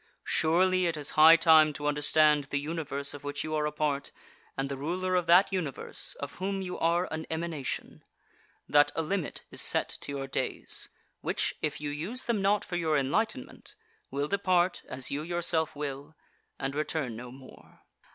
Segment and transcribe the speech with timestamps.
[0.25, 4.11] Surely it is high time to understand the Universe of which you are a part,
[4.57, 8.03] and the Ruler of that Universe, of whom you are an emanation;
[8.67, 12.77] that a limit is set to your days, which, if you use them not for
[12.77, 13.75] your enlightenment,
[14.09, 16.15] will depart, as you yourself will,
[16.57, 17.81] and return no more.